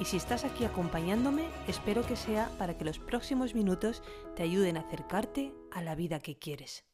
[0.00, 4.02] y si estás aquí acompañándome, espero que sea para que los próximos minutos
[4.36, 6.84] te ayuden a acercarte a la vida que quieres.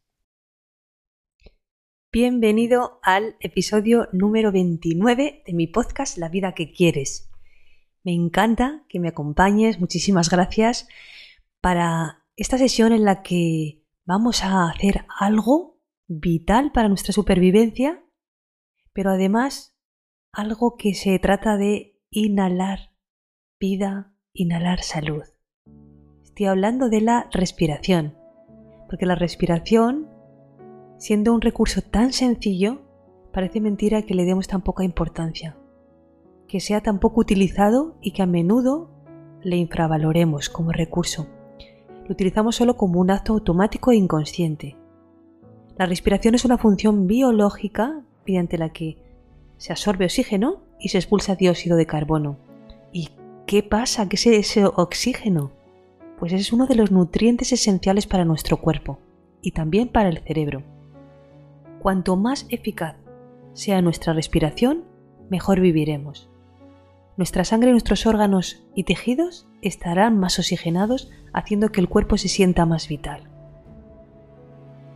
[2.11, 7.31] Bienvenido al episodio número 29 de mi podcast La vida que quieres.
[8.05, 10.89] Me encanta que me acompañes, muchísimas gracias
[11.61, 18.03] para esta sesión en la que vamos a hacer algo vital para nuestra supervivencia,
[18.93, 19.77] pero además
[20.33, 22.94] algo que se trata de inhalar
[23.67, 25.23] vida, inhalar salud.
[26.23, 28.15] Estoy hablando de la respiración,
[28.91, 30.07] porque la respiración,
[30.99, 32.83] siendo un recurso tan sencillo,
[33.33, 35.57] parece mentira que le demos tan poca importancia,
[36.47, 38.91] que sea tan poco utilizado y que a menudo
[39.43, 41.27] le infravaloremos como recurso.
[42.05, 44.77] Lo utilizamos solo como un acto automático e inconsciente.
[45.79, 48.99] La respiración es una función biológica mediante la que
[49.57, 52.37] se absorbe oxígeno y se expulsa dióxido de carbono.
[52.93, 53.09] ¿Y
[53.47, 54.09] ¿Qué pasa?
[54.09, 55.51] ¿Qué es ese oxígeno?
[56.19, 58.99] Pues es uno de los nutrientes esenciales para nuestro cuerpo
[59.43, 60.63] y también para el cerebro.
[61.83, 62.97] Cuanto más eficaz
[63.53, 64.85] sea nuestra respiración,
[65.29, 66.31] mejor viviremos.
[67.19, 72.65] Nuestra sangre, nuestros órganos y tejidos estarán más oxigenados, haciendo que el cuerpo se sienta
[72.65, 73.29] más vital.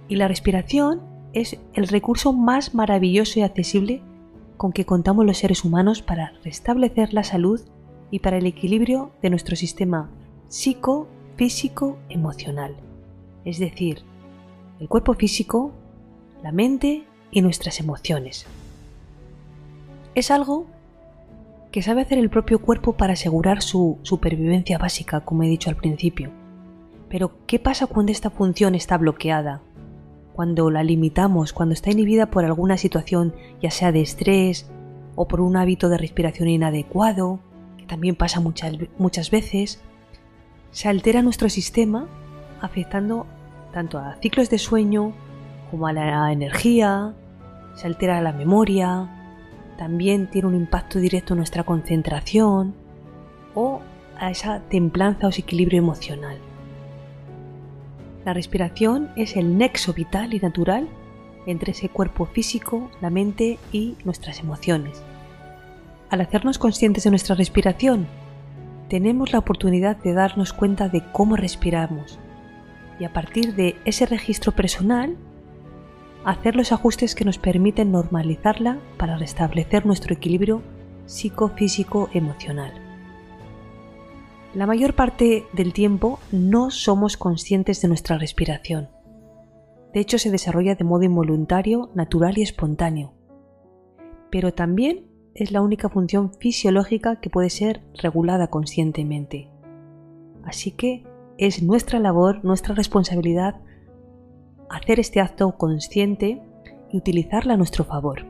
[0.08, 1.02] Y la respiración
[1.34, 4.00] es el recurso más maravilloso y accesible
[4.56, 7.60] con que contamos los seres humanos para restablecer la salud
[8.11, 10.11] y para el equilibrio de nuestro sistema
[10.48, 12.77] psico, físico, emocional.
[13.45, 14.03] Es decir,
[14.81, 15.73] el cuerpo físico,
[16.42, 18.47] la mente y nuestras emociones.
[20.14, 20.67] Es algo
[21.70, 25.77] que sabe hacer el propio cuerpo para asegurar su supervivencia básica, como he dicho al
[25.77, 26.30] principio.
[27.08, 29.63] Pero, ¿qué pasa cuando esta función está bloqueada?
[30.35, 34.70] Cuando la limitamos, cuando está inhibida por alguna situación, ya sea de estrés
[35.14, 37.41] o por un hábito de respiración inadecuado,
[37.88, 39.80] también pasa muchas, muchas veces,
[40.70, 42.06] se altera nuestro sistema
[42.60, 43.26] afectando
[43.72, 45.12] tanto a ciclos de sueño
[45.70, 47.14] como a la energía,
[47.74, 49.08] se altera la memoria,
[49.76, 52.74] también tiene un impacto directo en nuestra concentración
[53.54, 53.80] o
[54.18, 56.38] a esa templanza o equilibrio emocional.
[58.24, 60.88] La respiración es el nexo vital y natural
[61.46, 65.02] entre ese cuerpo físico, la mente y nuestras emociones.
[66.11, 68.07] Al hacernos conscientes de nuestra respiración,
[68.89, 72.19] tenemos la oportunidad de darnos cuenta de cómo respiramos
[72.98, 75.17] y a partir de ese registro personal,
[76.24, 80.63] hacer los ajustes que nos permiten normalizarla para restablecer nuestro equilibrio
[81.07, 82.73] psicofísico-emocional.
[84.55, 88.89] La mayor parte del tiempo no somos conscientes de nuestra respiración.
[89.92, 93.14] De hecho, se desarrolla de modo involuntario, natural y espontáneo.
[94.30, 95.07] Pero también
[95.38, 99.48] es la única función fisiológica que puede ser regulada conscientemente.
[100.42, 101.04] Así que
[101.38, 103.60] es nuestra labor, nuestra responsabilidad
[104.68, 106.42] hacer este acto consciente
[106.90, 108.26] y utilizarla a nuestro favor.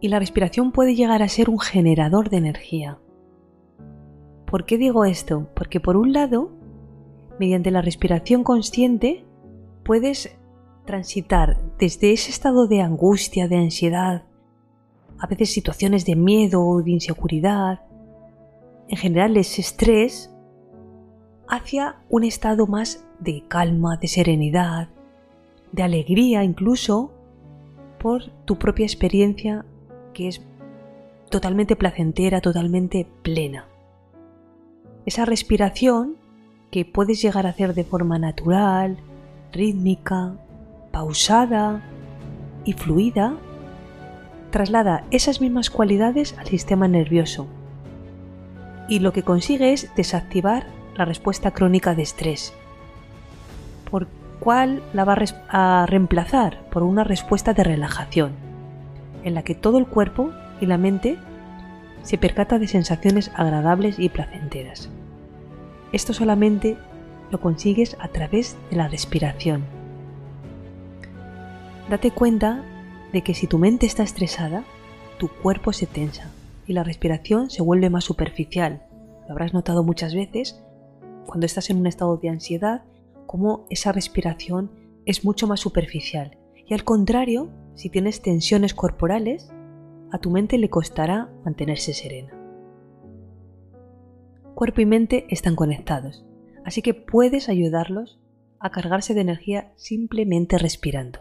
[0.00, 2.98] Y la respiración puede llegar a ser un generador de energía.
[4.46, 5.48] ¿Por qué digo esto?
[5.54, 6.50] Porque por un lado,
[7.38, 9.24] mediante la respiración consciente,
[9.84, 10.36] puedes
[10.86, 14.24] transitar desde ese estado de angustia, de ansiedad,
[15.18, 17.80] a veces situaciones de miedo o de inseguridad,
[18.88, 20.30] en general es estrés,
[21.48, 24.88] hacia un estado más de calma, de serenidad,
[25.72, 27.12] de alegría incluso,
[27.98, 29.64] por tu propia experiencia
[30.12, 30.42] que es
[31.30, 33.66] totalmente placentera, totalmente plena.
[35.06, 36.16] Esa respiración
[36.70, 38.98] que puedes llegar a hacer de forma natural,
[39.52, 40.34] rítmica,
[40.92, 41.82] pausada
[42.64, 43.36] y fluida,
[44.54, 47.48] traslada esas mismas cualidades al sistema nervioso
[48.86, 52.54] y lo que consigue es desactivar la respuesta crónica de estrés,
[53.90, 54.06] por
[54.38, 55.18] cual la va
[55.48, 58.30] a reemplazar por una respuesta de relajación,
[59.24, 60.30] en la que todo el cuerpo
[60.60, 61.18] y la mente
[62.04, 64.88] se percata de sensaciones agradables y placenteras.
[65.90, 66.76] Esto solamente
[67.32, 69.64] lo consigues a través de la respiración.
[71.90, 72.62] Date cuenta
[73.14, 74.64] de que si tu mente está estresada,
[75.18, 76.32] tu cuerpo se tensa
[76.66, 78.82] y la respiración se vuelve más superficial.
[79.26, 80.60] Lo habrás notado muchas veces
[81.24, 82.82] cuando estás en un estado de ansiedad,
[83.26, 84.72] cómo esa respiración
[85.06, 86.36] es mucho más superficial.
[86.66, 89.48] Y al contrario, si tienes tensiones corporales,
[90.10, 92.32] a tu mente le costará mantenerse serena.
[94.54, 96.24] Cuerpo y mente están conectados,
[96.64, 98.18] así que puedes ayudarlos
[98.58, 101.20] a cargarse de energía simplemente respirando.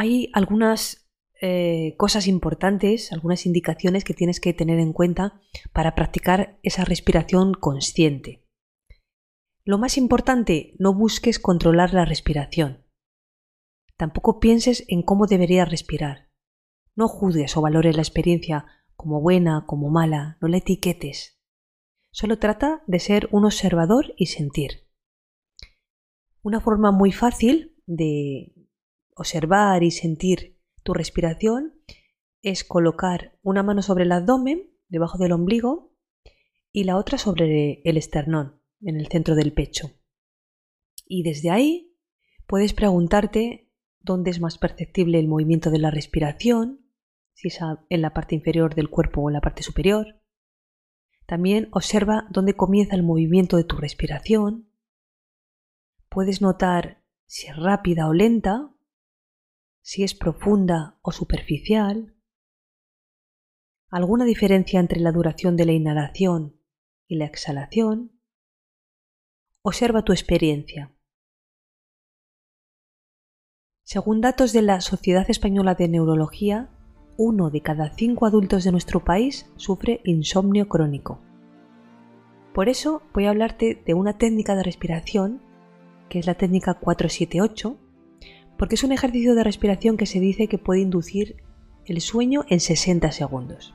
[0.00, 1.10] Hay algunas
[1.40, 5.40] eh, cosas importantes, algunas indicaciones que tienes que tener en cuenta
[5.72, 8.46] para practicar esa respiración consciente.
[9.64, 12.86] Lo más importante, no busques controlar la respiración.
[13.96, 16.30] Tampoco pienses en cómo deberías respirar.
[16.94, 21.40] No juzgues o valores la experiencia como buena, como mala, no la etiquetes.
[22.12, 24.86] Solo trata de ser un observador y sentir.
[26.42, 28.54] Una forma muy fácil de
[29.18, 31.74] observar y sentir tu respiración
[32.42, 35.94] es colocar una mano sobre el abdomen, debajo del ombligo,
[36.72, 39.90] y la otra sobre el esternón, en el centro del pecho.
[41.06, 41.96] Y desde ahí
[42.46, 43.70] puedes preguntarte
[44.00, 46.86] dónde es más perceptible el movimiento de la respiración,
[47.34, 50.20] si es en la parte inferior del cuerpo o en la parte superior.
[51.26, 54.70] También observa dónde comienza el movimiento de tu respiración.
[56.08, 58.72] Puedes notar si es rápida o lenta,
[59.88, 62.14] si es profunda o superficial,
[63.88, 66.60] alguna diferencia entre la duración de la inhalación
[67.06, 68.12] y la exhalación.
[69.62, 70.94] Observa tu experiencia.
[73.82, 76.68] Según datos de la Sociedad Española de Neurología,
[77.16, 81.22] uno de cada cinco adultos de nuestro país sufre insomnio crónico.
[82.52, 85.40] Por eso voy a hablarte de una técnica de respiración,
[86.10, 87.87] que es la técnica 478,
[88.58, 91.36] porque es un ejercicio de respiración que se dice que puede inducir
[91.86, 93.74] el sueño en 60 segundos.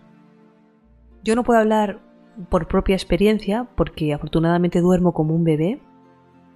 [1.24, 2.00] Yo no puedo hablar
[2.50, 5.80] por propia experiencia, porque afortunadamente duermo como un bebé,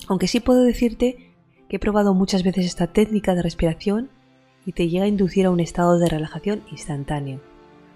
[0.07, 1.33] aunque sí puedo decirte
[1.69, 4.09] que he probado muchas veces esta técnica de respiración
[4.65, 7.39] y te llega a inducir a un estado de relajación instantáneo.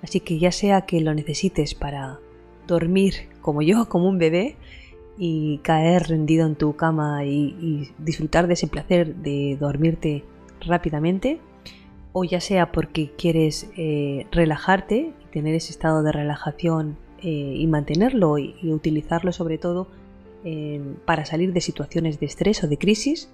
[0.01, 2.19] Así que ya sea que lo necesites para
[2.68, 4.56] dormir como yo, como un bebé,
[5.18, 10.24] y caer rendido en tu cama y, disfrutar de ese placer de dormirte
[10.62, 11.40] rápidamente,
[12.13, 17.68] o ya sea porque quieres eh, relajarte y tener ese estado de relajación eh, y
[17.68, 19.88] mantenerlo y, utilizarlo sobre todo
[21.06, 23.30] para salir de situaciones de estrés o de crisis,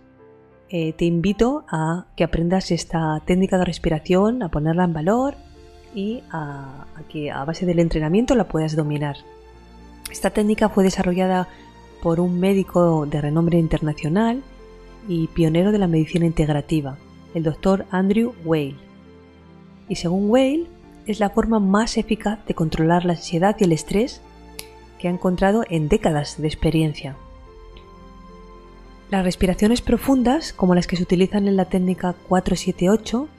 [0.69, 5.35] eh, te invito a que aprendas esta técnica de respiración, a ponerla en valor
[5.95, 9.15] y a, que a base del entrenamiento la puedas dominar.
[10.11, 11.47] Esta técnica fue desarrollada
[12.01, 14.43] por un médico de renombre internacional
[15.07, 16.97] y pionero de la medicina integrativa,
[17.33, 18.75] el doctor Andrew Weil.
[19.89, 20.67] Y según Weil,
[21.05, 24.21] es la forma más eficaz de controlar la ansiedad y el estrés
[24.99, 27.15] que ha encontrado en décadas de experiencia.
[29.09, 33.29] Las respiraciones profundas, como las que se utilizan en la técnica 478,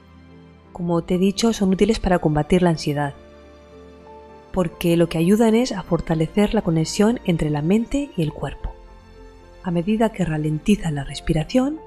[0.72, 3.14] como te he dicho, son útiles para combatir la ansiedad,
[4.58, 8.74] porque lo que ayudan es a fortalecer la conexión entre la mente y el cuerpo.
[9.62, 11.78] A medida que ralentiza la respiración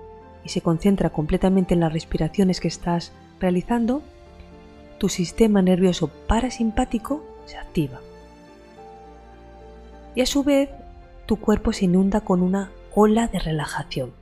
[0.45, 4.01] y se concentra completamente en las respiraciones que estás realizando,
[5.00, 8.00] tu sistema nervioso parasimpático se activa.
[10.15, 10.69] Y a su vez,
[11.25, 14.13] tu cuerpo se inunda con una ola de relajación.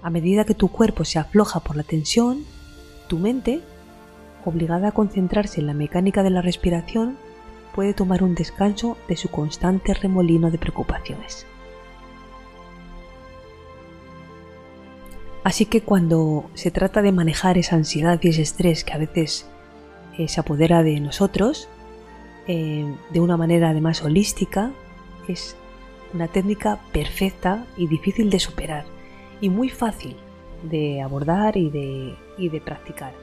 [0.00, 2.46] A medida que tu cuerpo se afloja por la tensión,
[3.08, 3.60] tu mente,
[4.44, 7.16] obligada a concentrarse en la mecánica de la respiración,
[7.74, 11.46] puede tomar un descanso de su constante remolino de preocupaciones.
[15.42, 19.48] Así que cuando se trata de manejar esa ansiedad y ese estrés que a veces
[20.18, 21.68] eh, se apodera de nosotros,
[22.46, 24.72] eh, de una manera además holística,
[25.28, 25.56] es
[26.12, 28.84] una técnica perfecta y difícil de superar
[29.40, 30.16] y muy fácil
[30.62, 33.14] de abordar y de, de practicar.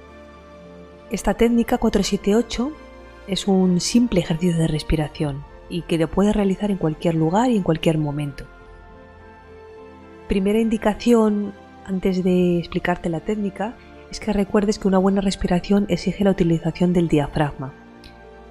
[1.09, 2.73] Esta técnica 478
[3.27, 7.55] es un simple ejercicio de respiración y que lo puedes realizar en cualquier lugar y
[7.55, 8.45] en cualquier momento.
[10.27, 11.53] Primera indicación
[11.85, 13.77] antes de explicarte la técnica
[14.11, 17.71] es que recuerdes que una buena respiración exige la utilización del diafragma,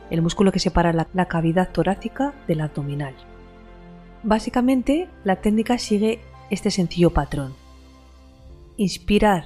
[0.09, 3.15] el músculo que separa la cavidad torácica del abdominal.
[4.23, 7.53] Básicamente, la técnica sigue este sencillo patrón.
[8.79, 9.45] Inspirar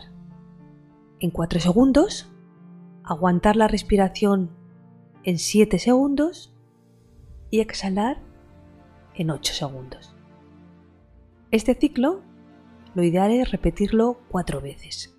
[1.19, 2.31] en 4 segundos,
[3.11, 4.51] aguantar la respiración
[5.25, 6.55] en 7 segundos
[7.51, 8.23] y exhalar
[9.17, 10.15] en 8 segundos.
[11.51, 12.21] Este ciclo
[12.95, 15.19] lo ideal es repetirlo 4 veces.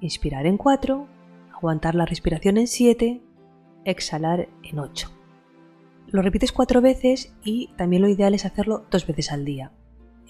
[0.00, 1.06] Inspirar en 4,
[1.54, 3.20] aguantar la respiración en 7,
[3.84, 5.10] exhalar en 8.
[6.06, 9.72] Lo repites cuatro veces y también lo ideal es hacerlo dos veces al día.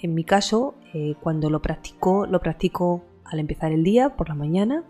[0.02, 4.34] En mi caso, eh, cuando lo practico, lo practico al empezar el día por la
[4.34, 4.84] mañana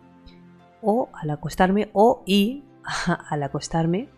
[0.83, 2.65] o al acostarme o y
[3.29, 4.09] al acostarme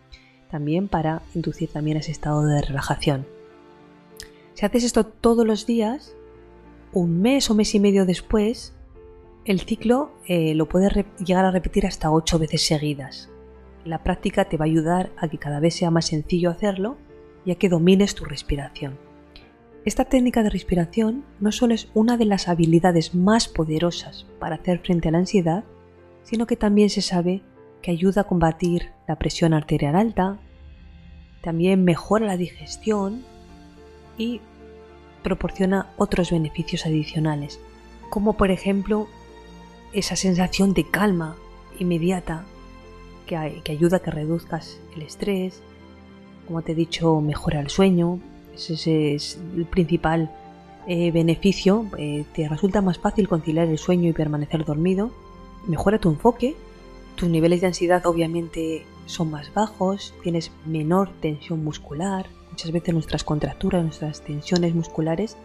[0.49, 3.25] también para inducir también ese estado de relajación.
[4.53, 6.15] Si haces esto todos los días,
[6.91, 8.73] un mes o mes y medio después,
[9.45, 10.93] el ciclo eh, lo puedes
[11.25, 13.29] llegar a repetir hasta ocho veces seguidas.
[13.85, 16.97] La práctica te va a ayudar a que cada vez sea más sencillo hacerlo
[17.45, 18.99] y a que domines tu respiración.
[19.83, 24.79] Esta técnica de respiración no solo es una de las habilidades más poderosas para hacer
[24.79, 25.63] frente a la ansiedad,
[26.23, 27.41] sino que también se sabe
[27.81, 30.39] que ayuda a combatir la presión arterial alta,
[31.41, 33.23] también mejora la digestión
[34.17, 34.41] y
[35.23, 37.59] proporciona otros beneficios adicionales,
[38.09, 39.07] como por ejemplo
[39.93, 41.35] esa sensación de calma
[41.79, 42.45] inmediata
[43.25, 43.35] que,
[43.71, 45.61] ayuda a que reduzcas el estrés,
[46.47, 48.19] como te he dicho, mejora el sueño,
[48.53, 50.31] ese es el principal
[50.87, 55.11] eh, beneficio, eh, te resulta más fácil conciliar el sueño y permanecer dormido,
[55.67, 56.55] mejora tu enfoque,
[57.15, 63.23] tus niveles de ansiedad obviamente son más bajos, tienes menor tensión muscular, muchas veces nuestras
[63.23, 65.37] contracturas, nuestras tensiones musculares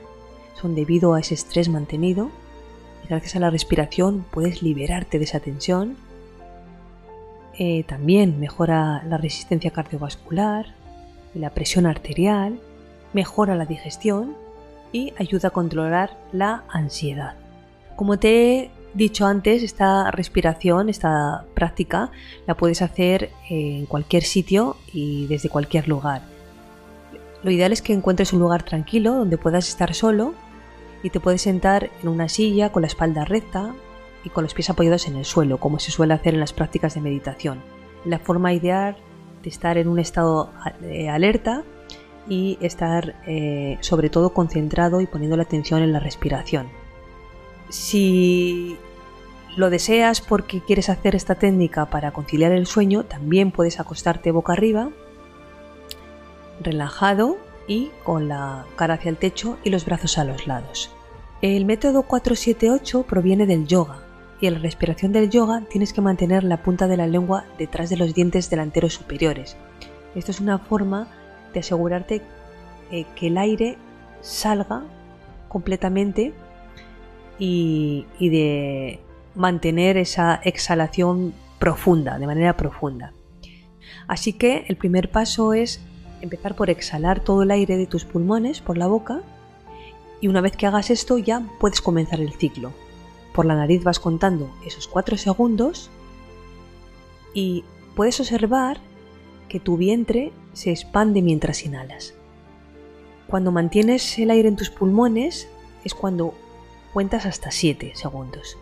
[0.61, 2.30] son debido a ese estrés mantenido
[3.08, 5.96] gracias a la respiración puedes liberarte de esa tensión.
[7.58, 10.75] Eh, también mejora la resistencia cardiovascular,
[11.35, 12.61] la presión arterial,
[13.12, 14.37] mejora la digestión
[14.92, 17.35] y ayuda a controlar la ansiedad.
[17.94, 22.11] Como te he dicho antes, esta respiración, esta práctica,
[22.47, 26.23] la puedes hacer en cualquier sitio y desde cualquier lugar.
[27.43, 30.35] Lo ideal es que encuentres un lugar tranquilo donde puedas estar solo
[31.03, 33.75] y te puedes sentar en una silla con la espalda recta
[34.25, 36.95] y con los pies apoyados en el suelo, como se suele hacer en las prácticas
[36.95, 37.61] de meditación.
[38.05, 38.97] La forma ideal
[39.43, 40.50] de estar en un estado
[40.81, 41.62] de alerta
[42.29, 46.86] y estar eh, sobre todo concentrado y poniendo la atención en la respiración.
[47.68, 48.76] Si
[49.56, 54.52] lo deseas porque quieres hacer esta técnica para conciliar el sueño, también puedes acostarte boca
[54.52, 54.90] arriba,
[56.61, 60.90] relajado y con la cara hacia el techo y los brazos a los lados.
[61.42, 64.02] El método 478 proviene del yoga
[64.40, 67.90] y en la respiración del yoga tienes que mantener la punta de la lengua detrás
[67.90, 69.56] de los dientes delanteros superiores.
[70.14, 71.08] Esto es una forma
[71.52, 72.23] de asegurarte
[72.90, 73.78] eh, que el aire
[74.20, 74.82] salga
[75.49, 76.35] completamente
[77.38, 79.00] y, de
[79.35, 83.12] mantener esa exhalación profunda, de manera profunda.
[84.09, 85.81] Así que el primer paso es
[86.21, 89.21] empezar por exhalar todo el aire de tus pulmones por la boca
[90.21, 92.73] y una vez que hagas esto ya puedes comenzar el ciclo.
[93.35, 95.90] Por la nariz vas contando esos 4 segundos
[97.35, 97.64] y
[97.95, 98.78] puedes observar
[99.49, 102.14] que tu vientre se expande mientras inhalas.
[103.26, 105.49] Cuando mantienes el aire en tus pulmones
[105.85, 106.35] es cuando
[106.97, 108.57] cuentas hasta 7 segundos.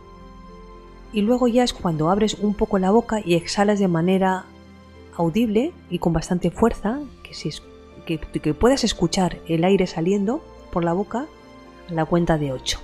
[1.13, 4.47] Y luego ya es cuando abres un poco la boca y exhalas de manera
[5.17, 7.51] audible y con bastante fuerza, que, si
[8.05, 11.27] que, que puedas escuchar el aire saliendo por la boca
[11.89, 12.81] a la cuenta de 8.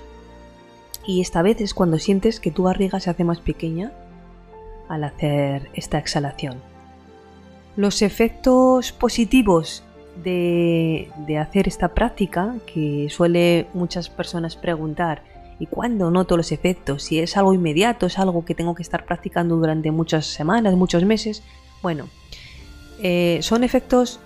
[1.05, 3.91] Y esta vez es cuando sientes que tu barriga se hace más pequeña
[4.87, 6.61] al hacer esta exhalación.
[7.75, 9.83] Los efectos positivos
[10.23, 15.29] de, de, hacer esta práctica, que suele muchas personas preguntar,
[15.61, 17.03] ¿y cuándo noto los efectos?
[17.03, 21.05] Si es algo inmediato, es algo que tengo que estar practicando durante muchas semanas, muchos
[21.05, 21.43] meses.
[21.83, 22.07] Bueno,
[23.03, 24.19] eh, son efectos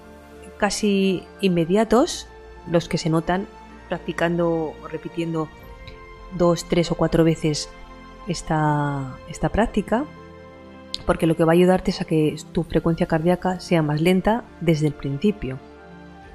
[0.57, 2.27] casi inmediatos
[2.71, 3.47] los que se notan
[3.89, 5.49] practicando o repitiendo
[6.37, 7.67] dos, tres o cuatro veces
[8.29, 10.05] esta, esta práctica,
[11.05, 14.45] porque lo que va a ayudarte es a que tu frecuencia cardíaca sea más lenta
[14.61, 15.59] desde el principio,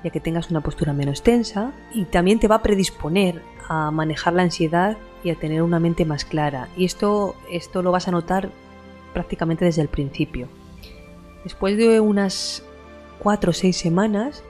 [0.03, 4.33] ya que tengas una postura menos tensa y también te va a predisponer a manejar
[4.33, 6.69] la ansiedad y a tener una mente más clara.
[6.77, 8.51] Y esto, esto lo vas a notar
[9.13, 10.49] prácticamente desde el principio.
[11.45, 12.63] Después de unas
[13.21, 14.43] 4 o 6 semanas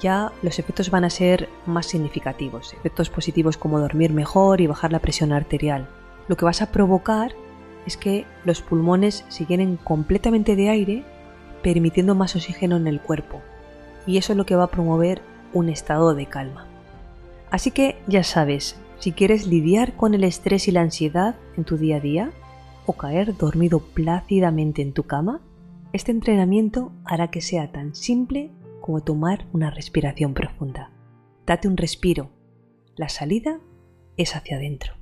[0.00, 4.92] ya los efectos van a ser más significativos, efectos positivos como dormir mejor y bajar
[4.92, 5.88] la presión arterial.
[6.28, 7.32] Lo que vas a provocar
[7.86, 11.04] es que los pulmones se llenen completamente de aire,
[11.62, 13.42] permitiendo más oxígeno en el cuerpo,
[14.06, 16.66] y eso es lo que va a promover un estado de calma.
[17.50, 21.76] Así que ya sabes, si quieres lidiar con el estrés y la ansiedad en tu
[21.76, 22.32] día a día,
[22.86, 25.40] o caer dormido plácidamente en tu cama,
[25.92, 30.90] este entrenamiento hará que sea tan simple como tomar una respiración profunda.
[31.46, 32.30] Date un respiro.
[32.96, 33.60] La salida
[34.16, 35.01] es hacia adentro.